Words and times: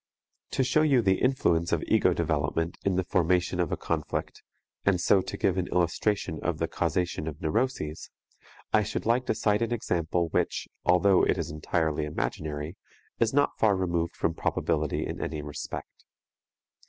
To 0.53 0.63
show 0.63 0.81
you 0.81 1.03
the 1.03 1.19
influence 1.21 1.71
of 1.71 1.83
ego 1.87 2.11
development 2.11 2.75
in 2.83 2.95
the 2.95 3.03
formation 3.03 3.59
of 3.59 3.71
a 3.71 3.77
conflict, 3.77 4.41
and 4.83 4.99
so 4.99 5.21
to 5.21 5.37
give 5.37 5.59
an 5.59 5.67
illustration 5.67 6.39
of 6.41 6.57
the 6.57 6.67
causation 6.67 7.27
of 7.27 7.39
neuroses, 7.39 8.09
I 8.73 8.81
should 8.81 9.05
like 9.05 9.27
to 9.27 9.35
cite 9.35 9.61
an 9.61 9.71
example 9.71 10.29
which, 10.29 10.67
although 10.83 11.21
it 11.23 11.37
is 11.37 11.51
entirely 11.51 12.05
imaginary, 12.05 12.77
is 13.19 13.31
not 13.31 13.59
far 13.59 13.75
removed 13.75 14.15
from 14.15 14.33
probability 14.33 15.05
in 15.05 15.21
any 15.21 15.43
respect. 15.43 16.03